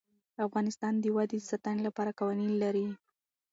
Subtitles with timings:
[0.45, 2.85] افغانستان د وادي د ساتنې لپاره قوانین لري.